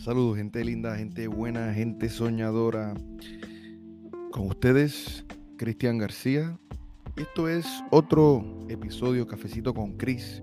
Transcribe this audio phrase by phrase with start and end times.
[0.00, 2.94] Saludos, gente linda, gente buena, gente soñadora.
[4.32, 5.26] Con ustedes,
[5.58, 6.58] Cristian García.
[7.18, 10.42] Esto es otro episodio Cafecito con Cris.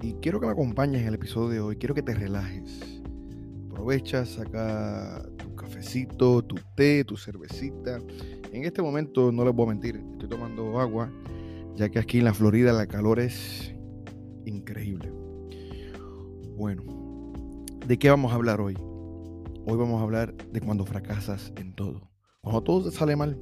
[0.00, 1.76] Y quiero que me acompañes en el episodio de hoy.
[1.76, 3.02] Quiero que te relajes.
[3.72, 7.98] Aprovecha, saca tu cafecito, tu té, tu cervecita.
[8.52, 11.10] En este momento, no les voy a mentir, estoy tomando agua,
[11.74, 13.74] ya que aquí en la Florida la calor es
[14.46, 15.10] increíble.
[16.56, 17.03] Bueno,
[17.86, 18.78] ¿De qué vamos a hablar hoy?
[19.66, 22.08] Hoy vamos a hablar de cuando fracasas en todo.
[22.40, 23.38] Cuando todo te sale mal.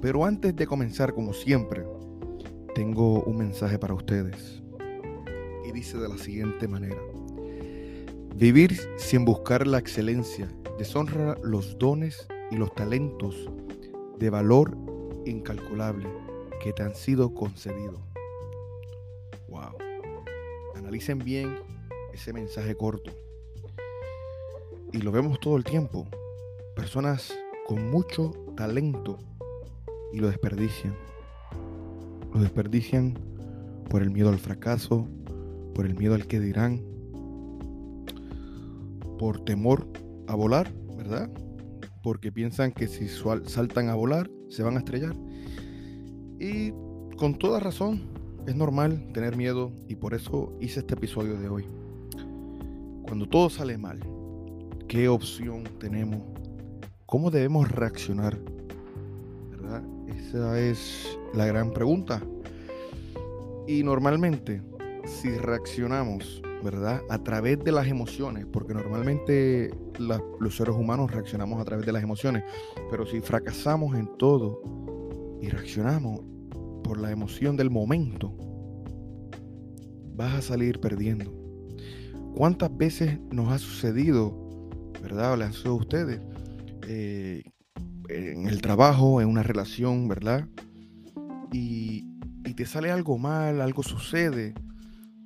[0.00, 1.84] Pero antes de comenzar, como siempre,
[2.72, 4.62] tengo un mensaje para ustedes.
[5.66, 7.00] Y dice de la siguiente manera.
[8.36, 10.48] Vivir sin buscar la excelencia
[10.78, 13.50] deshonra los dones y los talentos
[14.20, 14.78] de valor
[15.26, 16.06] incalculable
[16.62, 18.00] que te han sido concedidos.
[19.48, 19.76] Wow.
[20.76, 21.69] Analicen bien
[22.12, 23.12] ese mensaje corto.
[24.92, 26.06] Y lo vemos todo el tiempo.
[26.74, 27.32] Personas
[27.66, 29.18] con mucho talento
[30.12, 30.96] y lo desperdician.
[32.34, 33.18] Lo desperdician
[33.88, 35.08] por el miedo al fracaso,
[35.74, 36.82] por el miedo al que dirán,
[39.18, 39.86] por temor
[40.26, 41.30] a volar, ¿verdad?
[42.02, 45.14] Porque piensan que si saltan a volar se van a estrellar.
[46.38, 46.72] Y
[47.16, 48.08] con toda razón,
[48.46, 51.79] es normal tener miedo y por eso hice este episodio de hoy.
[53.10, 53.98] Cuando todo sale mal,
[54.86, 56.20] ¿qué opción tenemos?
[57.06, 58.38] ¿Cómo debemos reaccionar?
[60.06, 62.22] Esa es la gran pregunta.
[63.66, 64.62] Y normalmente,
[65.06, 67.02] si reaccionamos, ¿verdad?
[67.10, 72.04] A través de las emociones, porque normalmente los seres humanos reaccionamos a través de las
[72.04, 72.44] emociones,
[72.92, 74.62] pero si fracasamos en todo
[75.42, 76.20] y reaccionamos
[76.84, 78.32] por la emoción del momento,
[80.14, 81.39] vas a salir perdiendo.
[82.34, 84.34] ¿Cuántas veces nos ha sucedido,
[85.02, 85.36] verdad?
[85.38, 86.20] Le ha sucedido a ustedes
[86.86, 87.42] eh,
[88.08, 90.48] en el trabajo, en una relación, ¿verdad?
[91.52, 92.08] Y,
[92.56, 94.52] te sale algo mal, algo sucede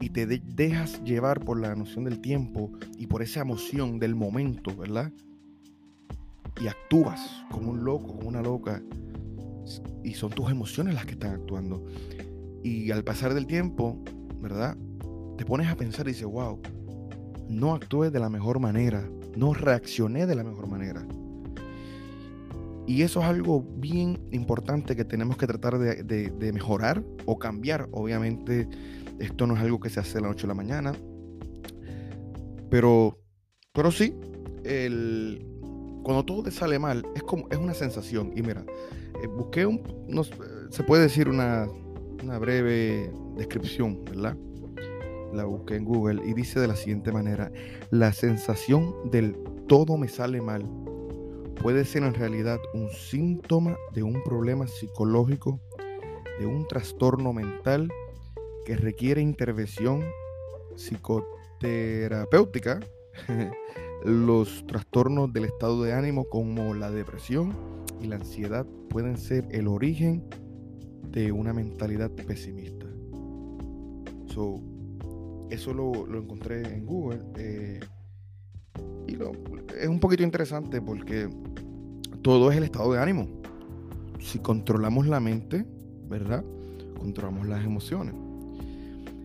[0.01, 4.77] y te dejas llevar por la noción del tiempo y por esa emoción del momento,
[4.77, 5.11] ¿verdad?
[6.63, 8.81] Y actúas como un loco, como una loca.
[10.05, 11.85] Y son tus emociones las que están actuando.
[12.63, 14.01] Y al pasar del tiempo,
[14.41, 14.77] ¿verdad?
[15.37, 16.61] Te pones a pensar y dices, wow,
[17.49, 21.07] no actué de la mejor manera, no reaccioné de la mejor manera.
[22.87, 27.89] Y eso es algo bien importante que tenemos que tratar de, mejorar o cambiar.
[27.93, 28.69] Obviamente,
[29.19, 30.93] esto no es algo que se hace de la noche a la mañana.
[32.69, 33.19] Pero,
[33.73, 34.15] pero sí,
[34.65, 35.47] el,
[36.03, 38.33] cuando todo te sale mal, es como es una sensación.
[38.37, 38.67] Y mira,
[39.23, 39.81] eh, busqué un,
[40.71, 41.67] se puede decir una,
[42.23, 44.37] una breve descripción, ¿verdad?
[45.35, 47.51] La busqué en Google y dice de la siguiente manera,
[47.91, 49.37] la sensación del
[49.67, 50.69] todo me sale mal
[51.65, 55.59] puede ser en realidad un síntoma de un problema psicológico,
[56.39, 57.91] de un trastorno mental
[58.67, 60.05] que requiere intervención
[60.77, 62.81] psicoterapéutica.
[64.05, 67.57] Los trastornos del estado de ánimo como la depresión
[67.99, 70.23] y la ansiedad pueden ser el origen
[71.11, 72.85] de una mentalidad pesimista.
[74.27, 74.61] So,
[75.51, 77.21] eso lo, encontré en Google.
[77.37, 77.81] Eh,
[79.07, 79.19] y
[79.79, 81.29] es un poquito interesante porque
[82.23, 83.29] todo es el estado de ánimo.
[84.21, 85.67] Si controlamos la mente,
[86.09, 86.45] ¿verdad?
[86.99, 88.15] Controlamos las emociones.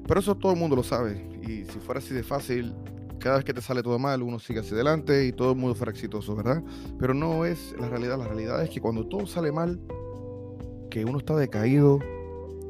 [0.08, 1.26] Pero eso todo el mundo lo sabe.
[1.44, 2.74] Y si fuera así de fácil,
[3.20, 5.76] cada vez que te sale todo mal, uno sigue hacia adelante y todo el mundo
[5.76, 6.64] fuera exitoso, ¿verdad?
[6.98, 8.18] Pero no es la realidad.
[8.18, 9.80] La realidad es que cuando todo sale mal,
[10.90, 12.00] que uno está decaído,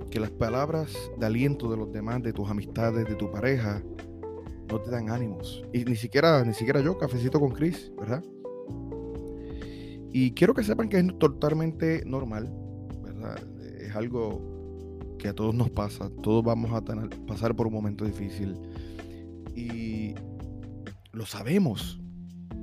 [0.10, 3.84] que las palabras de aliento de los demás, de tus amistades, de tu pareja,
[4.70, 5.64] no te dan ánimos.
[5.74, 8.24] Y ni siquiera, ni siquiera yo, cafecito con Chris, ¿verdad?
[10.12, 12.52] Y quiero que sepan que es totalmente normal,
[13.04, 13.38] ¿verdad?
[13.80, 14.42] Es algo
[15.18, 16.82] que a todos nos pasa, todos vamos a
[17.28, 18.56] pasar por un momento difícil.
[19.56, 20.16] Y
[21.12, 22.00] lo sabemos,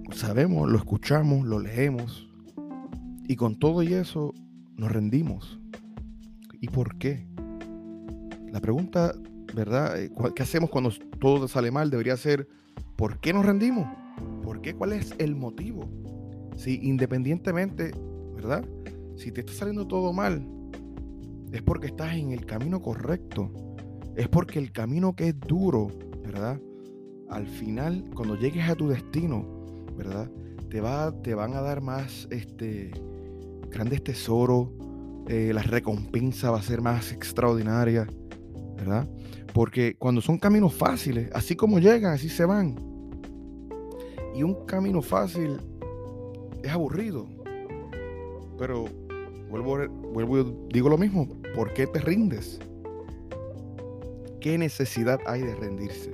[0.08, 2.28] lo sabemos, lo escuchamos, lo leemos.
[3.28, 4.32] Y con todo y eso
[4.76, 5.60] nos rendimos.
[6.66, 7.24] ¿Y por qué?
[8.50, 9.14] La pregunta,
[9.54, 10.02] ¿verdad?
[10.02, 10.90] Eh, ¿Qué hacemos cuando
[11.20, 11.90] todo sale mal?
[11.90, 12.48] Debería ser,
[12.96, 13.86] ¿por qué nos rendimos?
[14.42, 14.74] ¿Por qué?
[14.74, 15.88] ¿Cuál es el motivo?
[16.56, 17.92] Si independientemente,
[18.34, 18.64] ¿verdad?
[19.16, 20.44] Si te está saliendo todo mal,
[21.52, 23.48] es porque estás en el camino correcto.
[24.16, 25.86] Es porque el camino que es duro,
[26.24, 26.60] ¿verdad?
[27.30, 29.46] Al final, cuando llegues a tu destino,
[29.96, 30.28] ¿verdad?
[30.68, 32.90] Te, va, te van a dar más este,
[33.70, 34.70] grandes tesoros,
[35.28, 38.06] eh, la recompensa va a ser más extraordinaria,
[38.76, 39.08] ¿verdad?
[39.52, 42.76] Porque cuando son caminos fáciles, así como llegan, así se van.
[44.34, 45.58] Y un camino fácil
[46.62, 47.26] es aburrido.
[48.58, 48.84] Pero
[49.50, 49.78] vuelvo,
[50.12, 51.28] vuelvo digo lo mismo.
[51.54, 52.60] ¿Por qué te rindes?
[54.40, 56.10] ¿Qué necesidad hay de rendirse?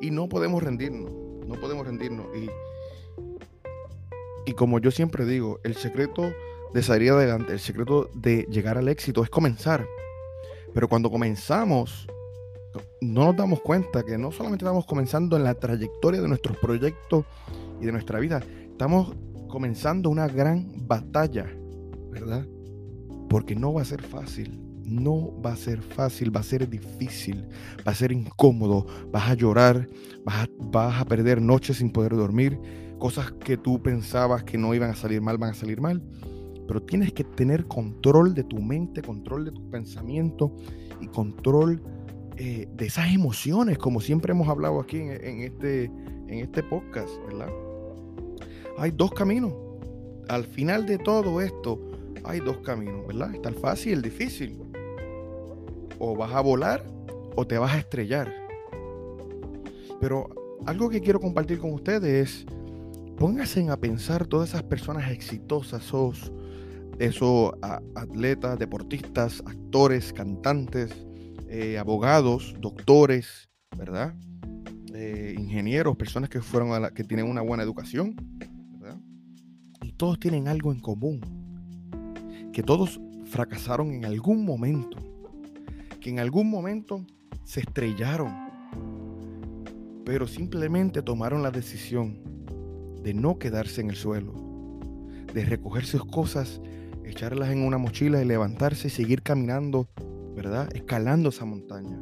[0.00, 1.10] Y no podemos rendirnos.
[1.46, 2.26] No podemos rendirnos.
[2.36, 2.48] Y,
[4.48, 6.32] y como yo siempre digo, el secreto
[6.76, 9.86] de salir adelante, el secreto de llegar al éxito es comenzar.
[10.74, 12.06] Pero cuando comenzamos,
[13.00, 17.24] no nos damos cuenta que no solamente estamos comenzando en la trayectoria de nuestros proyectos
[17.80, 19.14] y de nuestra vida, estamos
[19.48, 21.46] comenzando una gran batalla,
[22.10, 22.46] ¿verdad?
[23.30, 27.48] Porque no va a ser fácil, no va a ser fácil, va a ser difícil,
[27.88, 29.88] va a ser incómodo, vas a llorar,
[30.26, 32.60] vas a, vas a perder noches sin poder dormir,
[32.98, 36.02] cosas que tú pensabas que no iban a salir mal, van a salir mal,
[36.66, 40.52] pero tienes que tener control de tu mente, control de tu pensamiento
[41.00, 41.82] y control
[42.36, 47.48] eh, de esas emociones, como siempre hemos hablado aquí en, este, en este podcast, ¿verdad?
[48.78, 49.54] Hay dos caminos.
[50.28, 51.80] Al final de todo esto,
[52.24, 53.34] hay dos caminos, ¿verdad?
[53.34, 54.58] Está el fácil y el difícil.
[55.98, 56.84] O vas a volar
[57.36, 58.32] o te vas a estrellar.
[60.00, 60.28] Pero
[60.66, 62.46] algo que quiero compartir con ustedes es,
[63.16, 66.32] pónganse a pensar todas esas personas exitosas, esos,
[66.98, 67.52] esos
[67.94, 71.06] atletas, deportistas, actores, cantantes,
[71.48, 74.14] eh, abogados, doctores, ¿verdad?
[74.94, 78.16] Eh, ingenieros, personas que fueron a la, que tienen una buena educación,
[78.80, 78.98] ¿verdad?
[79.82, 81.20] Y todos tienen algo en común,
[82.52, 84.98] que todos fracasaron en algún momento,
[86.00, 87.04] que en algún momento
[87.44, 88.34] se estrellaron,
[90.04, 92.18] pero simplemente tomaron la decisión
[93.02, 94.32] de no quedarse en el suelo,
[95.32, 96.60] de recoger sus cosas,
[97.08, 99.88] echarlas en una mochila y levantarse y seguir caminando
[100.36, 100.68] ¿verdad?
[100.74, 101.98] Escalando esa montaña.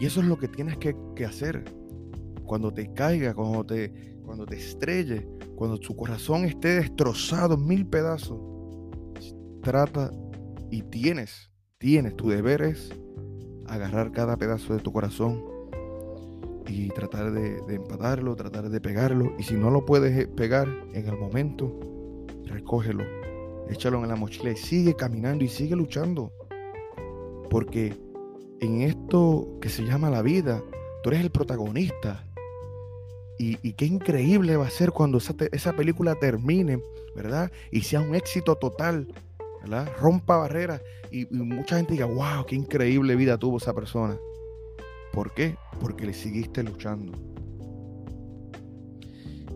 [0.00, 1.64] Y eso es lo que tienes que, hacer.
[2.44, 7.86] Cuando te caiga, cuando te, cuando te estrelle, cuando tu corazón esté destrozado en mil
[7.86, 8.40] pedazos,
[9.62, 10.10] trata
[10.70, 12.90] y tienes, tienes, tu deber es
[13.66, 15.42] agarrar cada pedazo de tu corazón
[16.68, 19.34] y tratar de, de empatarlo, tratar de pegarlo.
[19.38, 21.78] Y si no lo puedes eh, pegar en el momento,
[22.44, 23.04] recógelo,
[23.70, 26.32] échalo en la mochila y sigue caminando y sigue luchando.
[27.50, 27.94] Porque
[28.60, 30.62] en esto que se llama la vida,
[31.02, 32.24] tú eres el protagonista.
[33.38, 36.80] Y, qué increíble va a ser cuando esa, película termine,
[37.14, 37.52] ¿verdad?
[37.70, 39.08] Y sea un éxito total,
[39.60, 39.92] ¿verdad?
[40.00, 40.80] Rompa barreras
[41.10, 44.16] y, mucha gente diga, wow, qué increíble vida tuvo esa persona.
[45.12, 45.56] ¿Por qué?
[45.80, 47.12] Porque le seguiste luchando.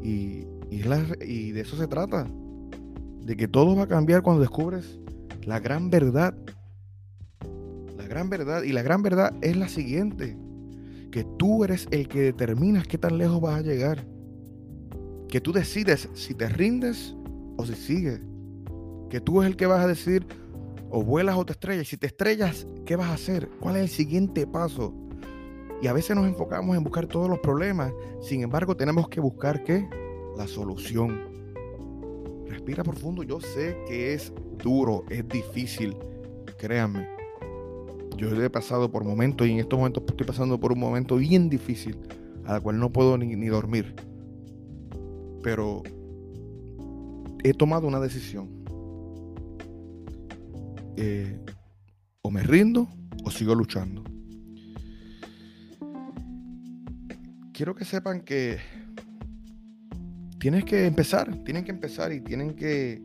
[0.03, 2.27] Y, y de eso se trata.
[3.25, 4.99] De que todo va a cambiar cuando descubres
[5.45, 6.35] la gran verdad
[8.11, 10.37] gran verdad, y la gran verdad es la siguiente,
[11.13, 14.05] que tú eres el que determinas qué tan lejos vas a llegar.
[15.29, 17.15] Que tú decides si te rindes
[17.57, 18.21] o si sigues.
[19.09, 20.27] Que tú es el que vas a decidir
[20.91, 21.87] o vuelas o te estrellas.
[21.87, 23.49] Si te estrellas, ¿qué vas a hacer?
[23.61, 24.93] ¿Cuál es el siguiente paso?
[25.81, 27.93] Y a veces nos enfocamos en buscar todos los problemas.
[28.21, 29.89] Sin embargo, tenemos que buscar qué?
[30.37, 31.30] La solución.
[32.51, 33.23] Respira profundo.
[33.23, 35.97] Yo sé que es duro, es difícil.
[36.59, 37.07] Créanme.
[38.17, 41.49] Yo he pasado por momentos y en estos momentos estoy pasando por un momento bien
[41.49, 41.97] difícil,
[42.45, 43.95] a la cual no puedo ni, dormir.
[45.43, 45.85] Pero
[47.45, 48.51] he tomado una decisión.
[50.97, 51.39] Eh,
[52.21, 52.89] o me rindo
[53.25, 54.03] o sigo luchando.
[57.53, 58.59] Quiero que sepan que
[60.41, 63.01] tienes que empezar, tienen que empezar y tienen que,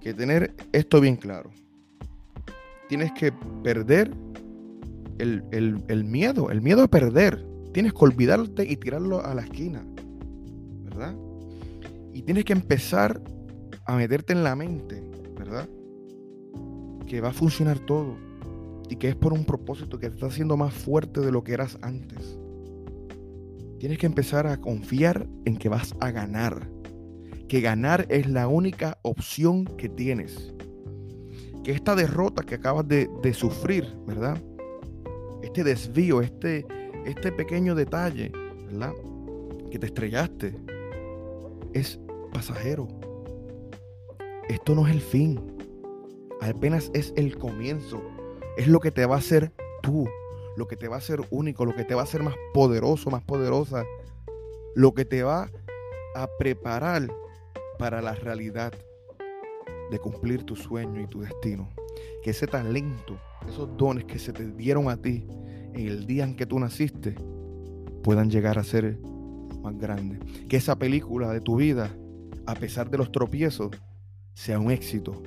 [0.00, 1.52] que tener esto bien claro
[2.90, 3.30] tienes que
[3.62, 4.12] perder
[5.18, 7.46] el, miedo, el miedo a perder.
[7.72, 9.86] Tienes que olvidarte y tirarlo a la esquina,
[10.82, 11.14] ¿verdad?
[12.12, 13.22] Y tienes que empezar
[13.86, 15.04] a meterte en la mente,
[15.38, 15.68] ¿verdad?
[17.06, 18.16] Que va a funcionar todo
[18.88, 21.52] y que es por un propósito que te está haciendo más fuerte de lo que
[21.52, 22.39] eras antes.
[23.80, 26.70] Tienes que empezar a confiar en que vas a ganar,
[27.48, 30.54] que ganar es la única opción que tienes
[31.62, 34.38] que esta derrota que acabas de, sufrir, ¿verdad?
[35.42, 36.66] Este desvío, este,
[37.04, 38.32] este pequeño detalle,
[38.66, 38.92] ¿verdad?
[39.70, 40.54] Que te estrellaste,
[41.72, 42.00] es
[42.32, 42.88] pasajero.
[44.48, 45.40] Esto no es el fin.
[46.40, 48.02] Apenas es el comienzo.
[48.56, 50.08] Es lo que te va a hacer tú,
[50.56, 53.10] lo que te va a hacer único, lo que te va a hacer más poderoso,
[53.10, 53.84] más poderosa,
[54.74, 55.50] lo que te va
[56.14, 57.08] a preparar
[57.78, 58.72] para la realidad
[59.90, 61.68] de cumplir tu sueño y tu destino.
[62.22, 65.26] Que ese talento, esos dones que se te dieron a ti
[65.74, 67.14] en el día en que tú naciste,
[68.02, 68.98] puedan llegar a ser
[69.62, 70.18] más grande.
[70.48, 71.90] Que esa película de tu vida,
[72.46, 73.70] a pesar de los tropiezos,
[74.34, 75.22] sea un éxito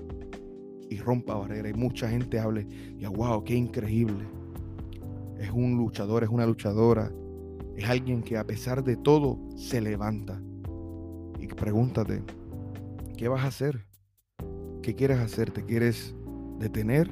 [0.90, 1.72] y rompa barreras.
[1.72, 4.26] Y mucha gente hable, y wow, qué increíble.
[5.44, 7.12] Es un luchador, es una luchadora.
[7.76, 10.42] Es alguien que a pesar de todo se levanta.
[11.38, 12.24] Y pregúntate,
[13.18, 13.86] ¿qué vas a hacer?
[14.82, 15.52] ¿Qué quieres hacer?
[15.52, 16.16] ¿Te quieres
[16.60, 17.10] detener?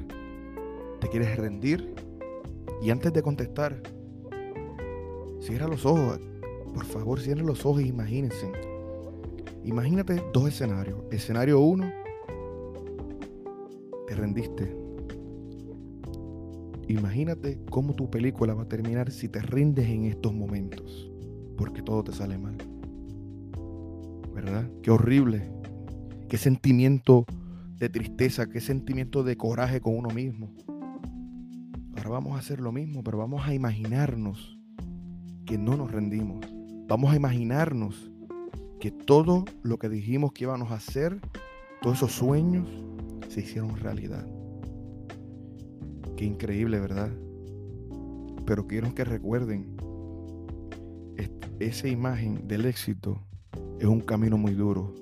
[0.98, 1.94] ¿Te quieres rendir?
[2.80, 3.82] Y antes de contestar,
[5.38, 6.18] cierra los ojos.
[6.72, 8.50] Por favor, cierra los ojos e imagínense.
[9.62, 10.98] Imagínate dos escenarios.
[11.10, 11.92] Escenario uno,
[14.06, 14.81] te rendiste.
[16.92, 21.10] Imagínate cómo tu película va a terminar si te rindes en estos momentos,
[21.56, 22.56] porque todo te sale mal.
[24.34, 24.68] ¿Verdad?
[24.82, 25.50] Qué horrible.
[26.28, 27.24] Qué sentimiento
[27.78, 30.52] de tristeza, qué sentimiento de coraje con uno mismo.
[31.96, 34.58] Ahora vamos a hacer lo mismo, pero vamos a imaginarnos
[35.46, 36.46] que no nos rendimos.
[36.88, 38.10] Vamos a imaginarnos
[38.80, 41.20] que todo lo que dijimos que íbamos a hacer,
[41.80, 42.68] todos esos sueños,
[43.28, 44.26] se hicieron realidad.
[46.22, 47.10] Increíble, ¿verdad?
[48.46, 49.76] Pero quiero que recuerden,
[51.58, 53.20] esa imagen del éxito
[53.80, 54.94] es un camino muy duro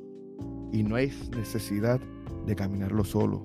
[0.72, 2.00] y no hay necesidad
[2.46, 3.44] de caminarlo solo,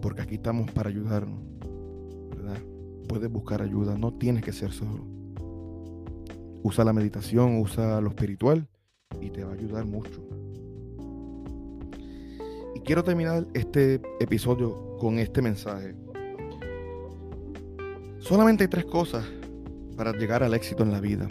[0.00, 1.38] porque aquí estamos para ayudarnos,
[2.34, 2.58] ¿verdad?
[3.08, 5.04] Puedes buscar ayuda, no tienes que ser solo.
[6.62, 8.66] Usa la meditación, usa lo espiritual
[9.20, 10.26] y te va a ayudar mucho.
[12.74, 15.94] Y quiero terminar este episodio con este mensaje.
[18.20, 19.24] Solamente hay tres cosas
[19.96, 21.26] para llegar al éxito en la vida.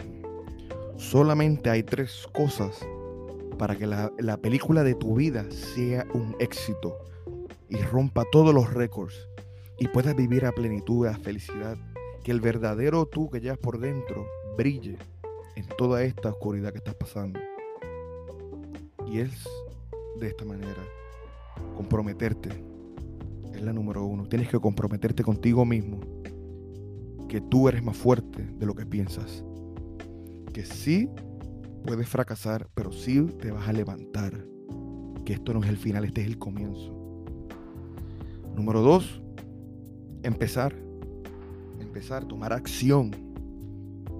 [0.96, 2.84] Solamente hay tres cosas
[3.58, 6.98] para que la, la, película de tu vida sea un éxito
[7.68, 9.28] y rompa todos los récords
[9.78, 11.78] y puedas vivir a plenitud, a felicidad.
[12.24, 14.26] Que el verdadero tú que llevas por dentro
[14.58, 14.98] brille
[15.56, 17.40] en toda esta oscuridad que estás pasando.
[19.06, 19.48] Y es
[20.18, 20.84] de esta manera.
[21.76, 22.50] Comprometerte
[23.54, 24.26] es la número uno.
[24.26, 26.19] Tienes que comprometerte contigo mismo.
[27.30, 29.44] Que tú eres más fuerte de lo que piensas.
[30.52, 31.08] Que sí
[31.84, 34.32] puedes fracasar, pero sí te vas a levantar.
[35.24, 36.92] Que esto no es el final, este es el comienzo.
[38.56, 39.22] Número dos,
[40.24, 40.74] empezar.
[41.78, 43.12] Empezar, tomar acción.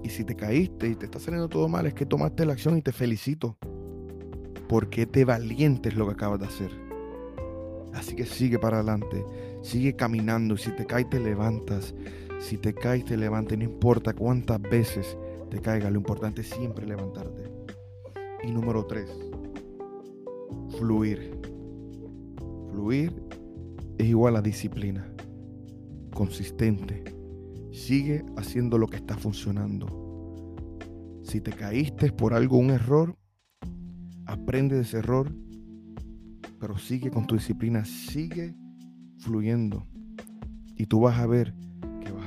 [0.05, 2.77] Y si te caíste y te está saliendo todo mal, es que tomaste la acción
[2.77, 3.57] y te felicito.
[4.69, 6.71] Porque te valientes lo que acabas de hacer.
[7.93, 9.25] Así que sigue para adelante,
[9.63, 10.55] sigue caminando.
[10.55, 11.93] Si te caes, te levantas.
[12.41, 13.57] Si te caes, te levantas.
[13.57, 15.17] No importa cuántas veces
[15.49, 17.49] te caiga, lo importante es siempre levantarte.
[18.43, 19.09] Y número tres,
[20.77, 21.39] fluir.
[22.71, 23.23] Fluir
[23.97, 25.07] es igual a disciplina.
[26.13, 27.03] Consistente.
[27.71, 30.57] Sigue haciendo lo que está funcionando.
[31.23, 33.15] Si te caíste por algo, un error,
[34.25, 35.31] aprende de ese error
[36.61, 38.55] pero sigue con tu disciplina, sigue
[39.17, 39.87] fluyendo
[40.77, 41.55] y tú vas a ver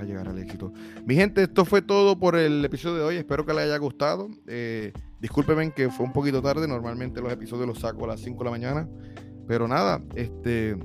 [0.04, 0.72] llegar al éxito.
[1.06, 4.28] Mi gente, esto fue todo por el episodio de hoy, espero que les haya gustado.
[4.46, 8.38] Eh, discúlpenme que fue un poquito tarde, normalmente los episodios los saco a las 5
[8.38, 8.88] de la mañana,
[9.46, 10.76] pero nada, este,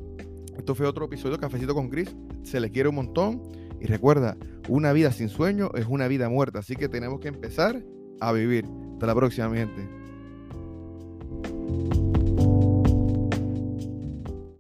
[0.57, 3.41] esto fue otro episodio Cafecito con Chris, se le quiere un montón
[3.79, 7.83] y recuerda, una vida sin sueño es una vida muerta, así que tenemos que empezar
[8.19, 8.65] a vivir.
[8.93, 9.99] Hasta la próxima, mi gente.